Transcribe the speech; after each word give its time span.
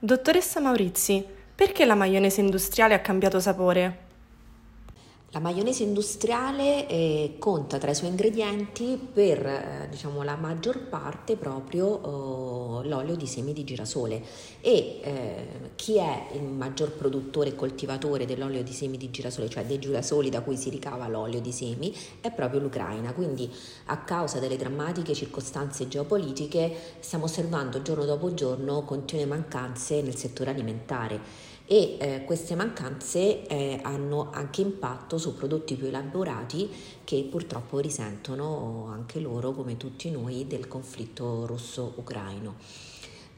Dottoressa 0.00 0.60
Maurizi, 0.60 1.26
perché 1.52 1.84
la 1.84 1.96
maionese 1.96 2.40
industriale 2.40 2.94
ha 2.94 3.00
cambiato 3.00 3.40
sapore? 3.40 4.06
La 5.32 5.40
maionese 5.40 5.82
industriale 5.82 6.88
eh, 6.88 7.36
conta 7.38 7.76
tra 7.76 7.90
i 7.90 7.94
suoi 7.94 8.08
ingredienti 8.08 8.98
per 9.12 9.44
eh, 9.44 9.88
diciamo, 9.90 10.22
la 10.22 10.36
maggior 10.36 10.88
parte 10.88 11.36
proprio 11.36 11.84
oh, 11.84 12.82
l'olio 12.84 13.14
di 13.14 13.26
semi 13.26 13.52
di 13.52 13.62
girasole 13.62 14.22
e 14.62 15.00
eh, 15.02 15.48
chi 15.76 15.98
è 15.98 16.28
il 16.32 16.44
maggior 16.44 16.92
produttore 16.92 17.50
e 17.50 17.54
coltivatore 17.54 18.24
dell'olio 18.24 18.62
di 18.62 18.72
semi 18.72 18.96
di 18.96 19.10
girasole, 19.10 19.50
cioè 19.50 19.66
dei 19.66 19.78
girasoli 19.78 20.30
da 20.30 20.40
cui 20.40 20.56
si 20.56 20.70
ricava 20.70 21.06
l'olio 21.08 21.42
di 21.42 21.52
semi, 21.52 21.94
è 22.22 22.32
proprio 22.32 22.60
l'Ucraina. 22.60 23.12
Quindi 23.12 23.52
a 23.86 23.98
causa 23.98 24.38
delle 24.38 24.56
drammatiche 24.56 25.12
circostanze 25.12 25.88
geopolitiche 25.88 26.74
stiamo 27.00 27.24
osservando 27.24 27.82
giorno 27.82 28.06
dopo 28.06 28.32
giorno 28.32 28.82
continue 28.82 29.26
mancanze 29.26 30.00
nel 30.00 30.16
settore 30.16 30.52
alimentare 30.52 31.56
e 31.70 31.96
eh, 32.00 32.24
queste 32.24 32.54
mancanze 32.54 33.46
eh, 33.46 33.78
hanno 33.82 34.30
anche 34.32 34.62
impatto 34.62 35.18
su 35.18 35.34
prodotti 35.34 35.76
più 35.76 35.88
elaborati 35.88 36.70
che 37.04 37.28
purtroppo 37.30 37.78
risentono 37.78 38.88
anche 38.90 39.20
loro, 39.20 39.52
come 39.52 39.76
tutti 39.76 40.10
noi, 40.10 40.46
del 40.46 40.66
conflitto 40.66 41.44
russo-ucraino. 41.44 42.54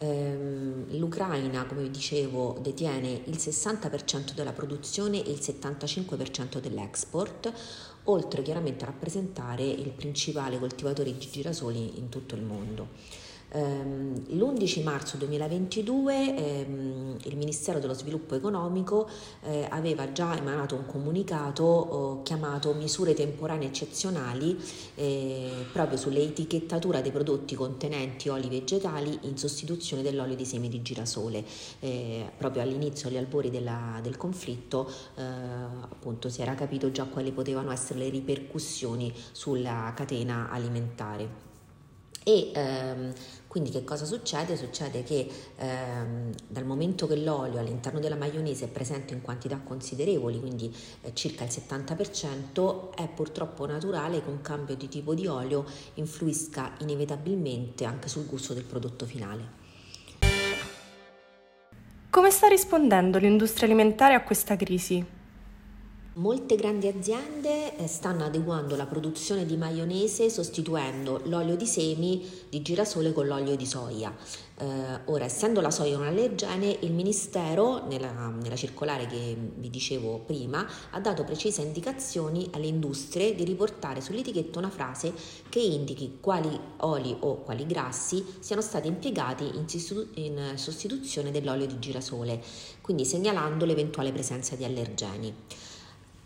Ehm, 0.00 0.98
L'Ucraina, 0.98 1.64
come 1.64 1.82
vi 1.82 1.90
dicevo, 1.90 2.58
detiene 2.60 3.22
il 3.24 3.36
60% 3.36 4.34
della 4.34 4.52
produzione 4.52 5.24
e 5.24 5.30
il 5.30 5.38
75% 5.38 6.58
dell'export, 6.58 7.50
oltre 8.04 8.42
chiaramente 8.42 8.84
a 8.84 8.88
rappresentare 8.88 9.64
il 9.64 9.90
principale 9.90 10.58
coltivatore 10.58 11.16
di 11.16 11.30
girasoli 11.30 11.98
in 11.98 12.10
tutto 12.10 12.34
il 12.34 12.42
mondo. 12.42 12.88
Ehm, 13.50 14.24
L'11 14.28 14.82
marzo 14.82 15.16
2022 15.16 16.36
ehm, 16.36 17.16
il 17.22 17.36
Ministero 17.36 17.78
dello 17.78 17.94
Sviluppo 17.94 18.34
Economico 18.34 19.08
eh, 19.42 19.66
aveva 19.70 20.12
già 20.12 20.36
emanato 20.36 20.74
un 20.74 20.84
comunicato 20.84 21.62
oh, 21.64 22.22
chiamato 22.22 22.74
misure 22.74 23.14
temporanee 23.14 23.68
eccezionali 23.68 24.58
eh, 24.96 25.64
proprio 25.72 25.96
sull'etichettatura 25.96 27.00
dei 27.00 27.10
prodotti 27.10 27.54
contenenti 27.54 28.28
oli 28.28 28.48
vegetali 28.48 29.18
in 29.22 29.38
sostituzione 29.38 30.02
dell'olio 30.02 30.36
di 30.36 30.44
semi 30.44 30.68
di 30.68 30.82
girasole. 30.82 31.44
Eh, 31.80 32.30
proprio 32.36 32.62
all'inizio, 32.62 33.08
agli 33.08 33.16
albori 33.16 33.50
della, 33.50 33.98
del 34.02 34.16
conflitto, 34.16 34.90
appunto 35.16 36.28
si 36.28 36.42
era 36.42 36.54
capito 36.54 36.90
già 36.90 37.04
quali 37.04 37.32
potevano 37.32 37.70
essere 37.70 37.98
le 38.00 38.08
ripercussioni 38.08 39.12
sulla 39.32 39.92
catena 39.94 40.48
alimentare. 40.50 41.48
E 42.28 42.50
ehm, 42.52 43.14
quindi 43.46 43.70
che 43.70 43.84
cosa 43.84 44.04
succede? 44.04 44.54
Succede 44.54 45.02
che 45.02 45.26
ehm, 45.56 46.30
dal 46.46 46.66
momento 46.66 47.06
che 47.06 47.16
l'olio 47.16 47.58
all'interno 47.58 48.00
della 48.00 48.16
maionese 48.16 48.66
è 48.66 48.68
presente 48.68 49.14
in 49.14 49.22
quantità 49.22 49.58
considerevoli, 49.64 50.38
quindi 50.38 50.70
eh, 51.00 51.14
circa 51.14 51.44
il 51.44 51.50
70%, 51.50 52.94
è 52.94 53.08
purtroppo 53.08 53.64
naturale 53.64 54.22
che 54.22 54.28
un 54.28 54.42
cambio 54.42 54.76
di 54.76 54.88
tipo 54.88 55.14
di 55.14 55.26
olio 55.26 55.64
influisca 55.94 56.72
inevitabilmente 56.80 57.86
anche 57.86 58.08
sul 58.08 58.26
gusto 58.26 58.52
del 58.52 58.64
prodotto 58.64 59.06
finale. 59.06 59.56
Come 62.10 62.30
sta 62.30 62.46
rispondendo 62.46 63.16
l'industria 63.16 63.64
alimentare 63.64 64.12
a 64.12 64.22
questa 64.22 64.54
crisi? 64.54 65.16
Molte 66.18 66.56
grandi 66.56 66.88
aziende 66.88 67.76
eh, 67.76 67.86
stanno 67.86 68.24
adeguando 68.24 68.74
la 68.74 68.86
produzione 68.86 69.46
di 69.46 69.56
maionese 69.56 70.28
sostituendo 70.30 71.20
l'olio 71.26 71.54
di 71.54 71.64
semi 71.64 72.28
di 72.48 72.60
girasole 72.60 73.12
con 73.12 73.28
l'olio 73.28 73.54
di 73.54 73.64
soia. 73.64 74.12
Eh, 74.58 74.64
ora, 75.04 75.26
essendo 75.26 75.60
la 75.60 75.70
soia 75.70 75.96
un 75.96 76.06
allergene, 76.06 76.78
il 76.80 76.90
Ministero, 76.90 77.86
nella, 77.86 78.30
nella, 78.30 78.56
circolare 78.56 79.06
che 79.06 79.36
vi 79.54 79.70
dicevo 79.70 80.18
prima, 80.26 80.66
ha 80.90 80.98
dato 80.98 81.22
precise 81.22 81.62
indicazioni 81.62 82.48
alle 82.50 82.66
industrie 82.66 83.36
di 83.36 83.44
riportare 83.44 84.00
sull'etichetta 84.00 84.58
una 84.58 84.70
frase 84.70 85.12
che 85.48 85.60
indichi 85.60 86.18
quali 86.20 86.50
oli 86.78 87.16
o 87.20 87.42
quali 87.42 87.64
grassi 87.64 88.24
siano 88.40 88.60
stati 88.60 88.88
impiegati 88.88 89.44
in, 89.54 89.66
in 90.14 90.52
sostituzione 90.56 91.30
dell'olio 91.30 91.66
di 91.66 91.78
girasole, 91.78 92.42
quindi 92.80 93.04
segnalando 93.04 93.64
l'eventuale 93.64 94.10
presenza 94.10 94.56
di 94.56 94.64
allergeni. 94.64 95.76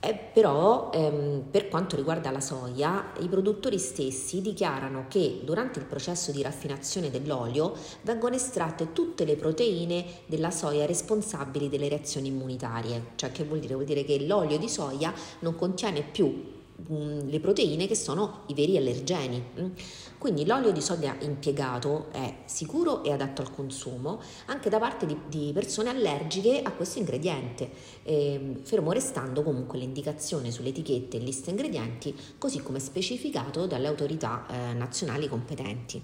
Eh, 0.05 0.15
però 0.17 0.91
ehm, 0.93 1.45
per 1.49 1.69
quanto 1.69 1.95
riguarda 1.95 2.33
la 2.33 2.41
soia, 2.41 3.13
i 3.21 3.29
produttori 3.29 3.79
stessi 3.79 4.41
dichiarano 4.41 5.05
che 5.07 5.43
durante 5.45 5.79
il 5.79 5.85
processo 5.85 6.33
di 6.33 6.43
raffinazione 6.43 7.09
dell'olio 7.09 7.73
vengono 8.01 8.35
estratte 8.35 8.93
tutte 8.93 9.25
le 9.25 9.37
proteine 9.37 10.05
della 10.27 10.51
soia 10.51 10.87
responsabili 10.87 11.69
delle 11.69 11.89
reazioni 11.89 12.29
immunitarie. 12.29 13.13
Cioè 13.15 13.31
che 13.31 13.45
vuol 13.45 13.61
dire? 13.61 13.75
Vuol 13.75 13.87
dire 13.87 14.03
che 14.03 14.27
l'olio 14.27 14.59
di 14.59 14.69
soia 14.69 15.15
non 15.39 15.55
contiene 15.55 16.03
più 16.03 16.62
le 16.87 17.41
proteine 17.41 17.87
che 17.87 17.95
sono 17.95 18.43
i 18.47 18.55
veri 18.55 18.77
allergeni. 18.77 19.43
Mm. 19.61 19.71
Quindi 20.19 20.47
l'olio 20.47 20.73
di 20.73 20.81
soia 20.81 21.17
impiegato 21.21 22.09
è 22.13 22.43
sicuro 22.45 23.03
e 23.03 23.13
adatto 23.13 23.43
al 23.43 23.53
consumo 23.53 24.21
anche 24.47 24.69
da 24.69 24.79
parte 24.79 25.07
di, 25.07 25.17
di 25.29 25.51
persone 25.53 25.91
allergiche 25.91 26.63
a 26.63 26.71
questo 26.71 26.99
ingrediente, 26.99 27.71
eh, 28.03 28.61
fermo 28.63 28.93
restando 28.93 29.43
comunque 29.43 29.79
l'indicazione 29.79 30.51
sulle 30.51 30.69
etichette 30.69 31.17
e 31.17 31.21
liste 31.21 31.51
ingredienti 31.51 32.15
così 32.39 32.61
come 32.61 32.79
specificato 32.79 33.67
dalle 33.67 33.89
autorità 33.89 34.47
eh, 34.49 34.73
nazionali 34.75 35.29
competenti. 35.29 36.03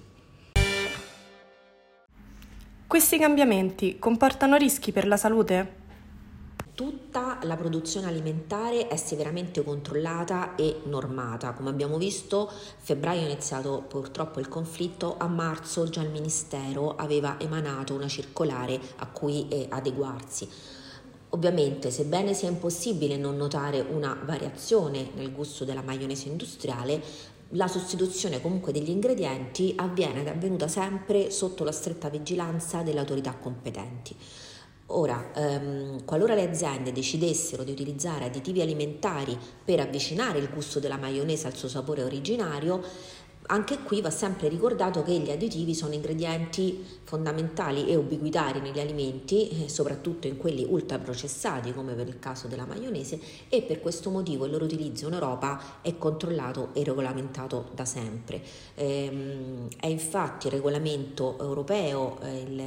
Questi 2.86 3.18
cambiamenti 3.18 3.98
comportano 3.98 4.56
rischi 4.56 4.92
per 4.92 5.06
la 5.06 5.18
salute? 5.18 5.86
Tutta 6.78 7.40
la 7.42 7.56
produzione 7.56 8.06
alimentare 8.06 8.86
è 8.86 8.94
severamente 8.94 9.64
controllata 9.64 10.54
e 10.54 10.82
normata. 10.84 11.52
Come 11.52 11.70
abbiamo 11.70 11.98
visto, 11.98 12.46
a 12.46 12.52
febbraio 12.52 13.22
è 13.22 13.24
iniziato 13.24 13.82
purtroppo 13.88 14.38
il 14.38 14.46
conflitto, 14.46 15.16
a 15.18 15.26
marzo 15.26 15.88
già 15.88 16.02
il 16.02 16.10
Ministero 16.10 16.94
aveva 16.94 17.36
emanato 17.40 17.94
una 17.94 18.06
circolare 18.06 18.78
a 18.98 19.08
cui 19.08 19.48
eh, 19.48 19.66
adeguarsi. 19.68 20.48
Ovviamente, 21.30 21.90
sebbene 21.90 22.32
sia 22.32 22.48
impossibile 22.48 23.16
non 23.16 23.36
notare 23.36 23.80
una 23.80 24.16
variazione 24.24 25.10
nel 25.16 25.32
gusto 25.32 25.64
della 25.64 25.82
maionese 25.82 26.28
industriale, 26.28 27.02
la 27.52 27.66
sostituzione 27.66 28.40
comunque 28.40 28.70
degli 28.70 28.90
ingredienti 28.90 29.72
avviene 29.76 30.20
ed 30.20 30.28
è 30.28 30.30
avvenuta 30.30 30.68
sempre 30.68 31.32
sotto 31.32 31.64
la 31.64 31.72
stretta 31.72 32.08
vigilanza 32.08 32.82
delle 32.82 33.00
autorità 33.00 33.34
competenti. 33.34 34.14
Ora, 34.90 35.32
ehm, 35.34 36.04
qualora 36.06 36.34
le 36.34 36.48
aziende 36.48 36.92
decidessero 36.92 37.62
di 37.62 37.72
utilizzare 37.72 38.24
additivi 38.24 38.62
alimentari 38.62 39.36
per 39.62 39.80
avvicinare 39.80 40.38
il 40.38 40.48
gusto 40.48 40.80
della 40.80 40.96
maionese 40.96 41.46
al 41.46 41.54
suo 41.54 41.68
sapore 41.68 42.02
originario, 42.02 42.82
anche 43.50 43.78
qui 43.78 44.00
va 44.00 44.10
sempre 44.10 44.48
ricordato 44.48 45.02
che 45.02 45.18
gli 45.18 45.30
additivi 45.30 45.74
sono 45.74 45.94
ingredienti 45.94 46.84
fondamentali 47.04 47.88
e 47.88 47.96
ubiquitari 47.96 48.60
negli 48.60 48.78
alimenti, 48.78 49.64
eh, 49.64 49.68
soprattutto 49.70 50.26
in 50.26 50.36
quelli 50.36 50.66
ultraprocessati 50.68 51.72
come 51.72 51.94
per 51.94 52.08
il 52.08 52.18
caso 52.18 52.46
della 52.46 52.66
maionese 52.66 53.18
e 53.48 53.62
per 53.62 53.80
questo 53.80 54.10
motivo 54.10 54.44
il 54.44 54.50
loro 54.50 54.64
utilizzo 54.64 55.06
in 55.06 55.14
Europa 55.14 55.80
è 55.80 55.96
controllato 55.96 56.70
e 56.74 56.84
regolamentato 56.84 57.70
da 57.74 57.86
sempre. 57.86 58.42
Ehm, 58.74 59.68
è 59.80 59.86
infatti 59.86 60.48
il 60.48 60.52
regolamento 60.52 61.38
europeo 61.38 62.18
eh, 62.20 62.40
il, 62.40 62.60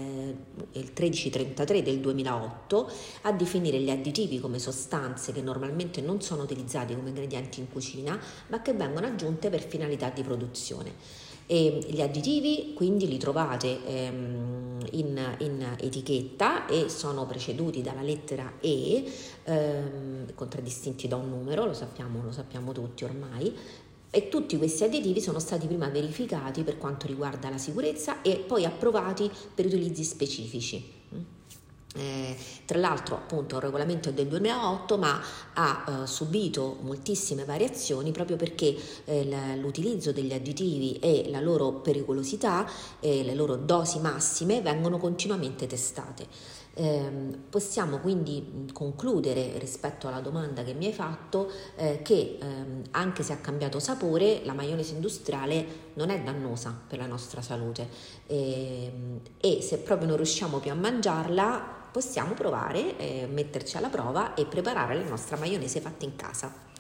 il 0.72 0.92
1333 0.98 1.84
del 1.84 2.00
2008 2.00 2.92
a 3.22 3.32
definire 3.34 3.80
gli 3.80 3.92
additivi 3.92 4.40
come 4.40 4.58
sostanze 4.58 5.32
che 5.32 5.42
normalmente 5.42 6.02
non 6.02 6.22
sono 6.22 6.42
utilizzati 6.42 6.96
come 6.96 7.10
ingredienti 7.10 7.60
in 7.60 7.70
cucina 7.70 8.20
ma 8.48 8.62
che 8.64 8.74
vengono 8.74 9.06
aggiunte 9.06 9.50
per 9.50 9.62
finalità 9.62 10.10
di 10.10 10.24
produzione 10.24 10.71
produzione. 10.72 11.20
E 11.46 11.86
gli 11.90 12.02
additivi 12.02 12.74
quindi 12.74 13.10
li 13.10 13.18
trovate 13.18 13.86
ehm, 13.86 14.78
in, 14.92 15.36
in, 15.40 15.76
etichetta 15.78 16.66
e 16.66 16.88
sono 16.88 17.26
preceduti 17.26 17.82
dalla 17.82 18.02
lettera 18.02 18.54
E, 18.62 19.04
ehm, 19.44 20.34
contraddistinti 20.34 21.10
da 21.10 21.18
un 21.18 21.30
numero, 21.30 21.66
lo 21.66 21.74
sappiamo, 21.74 22.24
lo 22.24 22.32
sappiamo 22.32 22.72
tutti 22.72 23.04
ormai, 23.04 23.54
e 24.10 24.30
tutti 24.30 24.58
questi 24.58 24.86
additivi 24.86 25.20
sono 25.20 25.40
stati 25.40 25.68
prima 25.68 25.90
verificati 25.90 26.64
per 26.64 26.78
quanto 26.78 27.08
riguarda 27.08 27.50
la 27.50 27.58
sicurezza 27.58 28.22
e 28.22 28.38
poi 28.38 28.64
approvati 28.64 29.30
per 29.54 29.66
utilizzi 29.66 30.04
specifici. 30.04 31.00
Eh, 31.94 32.38
tra 32.64 32.80
l'altro 32.80 33.16
appunto 33.16 33.58
il 33.58 33.64
regolamento 33.64 34.08
è 34.08 34.14
del 34.14 34.28
2008 34.28 34.98
ma 34.98 35.22
ha 35.56 36.04
eh, 36.04 36.08
subito 36.08 36.78
moltissime 36.84 37.44
variazioni 37.44 38.12
proprio 38.12 38.38
perché 38.38 38.74
eh, 39.04 39.58
l'utilizzo 39.58 40.14
degli 40.14 40.32
additivi 40.32 41.00
e 41.00 41.26
la 41.30 41.42
loro 41.42 41.74
pericolosità 41.74 42.66
e 43.02 43.24
le 43.24 43.36
loro 43.36 43.58
dosi 43.58 44.00
massime 44.00 44.62
vengono 44.62 44.98
continuamente 45.00 45.68
testate. 45.68 46.28
Eh, 46.74 47.12
possiamo 47.50 47.98
quindi 47.98 48.70
concludere 48.72 49.58
rispetto 49.58 50.08
alla 50.08 50.22
domanda 50.22 50.64
che 50.64 50.74
mi 50.74 50.86
hai 50.86 50.94
fatto 50.94 51.52
eh, 51.76 52.02
che 52.02 52.38
ehm, 52.40 52.84
anche 52.92 53.24
se 53.24 53.34
ha 53.34 53.38
cambiato 53.38 53.80
sapore 53.80 54.40
la 54.46 54.54
maionese 54.54 54.94
industriale 54.94 55.90
non 55.96 56.10
è 56.10 56.22
dannosa 56.22 56.74
per 56.88 57.00
la 57.00 57.08
nostra 57.08 57.42
salute 57.42 57.90
e, 58.26 58.86
ehm, 58.86 59.20
e 59.42 59.62
se 59.62 59.80
proprio 59.80 60.08
non 60.08 60.16
riusciamo 60.16 60.60
più 60.60 60.72
a 60.72 60.76
mangiarla 60.76 61.80
possiamo 61.92 62.34
provare, 62.34 62.98
eh, 62.98 63.28
metterci 63.30 63.76
alla 63.76 63.90
prova 63.90 64.34
e 64.34 64.46
preparare 64.46 64.96
la 64.96 65.10
nostra 65.10 65.36
maionese 65.36 65.82
fatta 65.82 66.06
in 66.06 66.16
casa. 66.16 66.71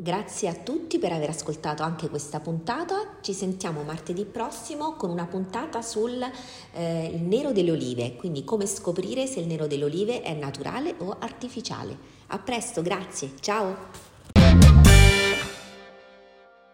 Grazie 0.00 0.48
a 0.48 0.54
tutti 0.54 1.00
per 1.00 1.10
aver 1.10 1.30
ascoltato 1.30 1.82
anche 1.82 2.08
questa 2.08 2.38
puntata. 2.38 3.16
Ci 3.20 3.32
sentiamo 3.32 3.82
martedì 3.82 4.24
prossimo 4.26 4.94
con 4.94 5.10
una 5.10 5.26
puntata 5.26 5.82
sul 5.82 6.24
eh, 6.72 7.18
nero 7.20 7.50
delle 7.50 7.72
olive, 7.72 8.14
quindi 8.14 8.44
come 8.44 8.66
scoprire 8.66 9.26
se 9.26 9.40
il 9.40 9.48
nero 9.48 9.66
delle 9.66 9.82
olive 9.82 10.22
è 10.22 10.34
naturale 10.34 10.94
o 10.98 11.16
artificiale. 11.18 11.98
A 12.28 12.38
presto, 12.38 12.80
grazie, 12.80 13.32
ciao! 13.40 14.07